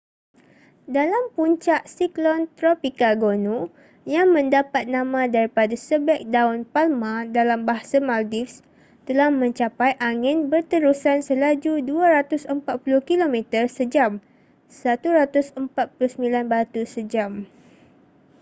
dalam 0.97 1.23
puncak 1.35 1.81
siklon 1.95 2.41
tropika 2.57 3.09
gonu 3.23 3.59
yang 4.13 4.27
mendapat 4.35 4.83
nama 4.95 5.21
daripada 5.35 5.75
sebeg 5.87 6.21
daun 6.35 6.59
palma 6.73 7.13
dalam 7.37 7.59
bahasa 7.69 7.97
maldives 8.09 8.53
telah 9.07 9.29
mencapai 9.41 9.91
angin 10.09 10.37
berterusan 10.51 11.17
selaju 11.29 11.73
240 11.85 12.49
kilometer 13.09 13.63
sejam 13.77 14.11
149 14.73 15.69
batu 16.51 16.81
sejam 16.93 17.31